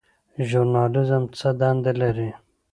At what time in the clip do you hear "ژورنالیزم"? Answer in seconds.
0.49-1.23